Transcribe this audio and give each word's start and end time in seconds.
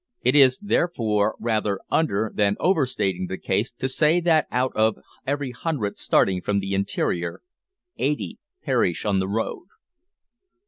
It 0.23 0.35
is 0.35 0.57
therefore 0.57 1.35
rather 1.39 1.79
under 1.91 2.31
than 2.33 2.57
over 2.59 2.87
stating 2.87 3.27
the 3.27 3.37
case 3.37 3.69
to 3.73 3.87
say 3.87 4.19
that 4.21 4.47
out 4.49 4.71
of 4.75 4.95
every 5.27 5.51
hundred 5.51 5.99
starting 5.99 6.41
from 6.41 6.59
the 6.59 6.73
interior, 6.73 7.41
eighty 7.97 8.39
perish 8.65 9.05
on 9.05 9.19
the 9.19 9.29
road. 9.29 9.67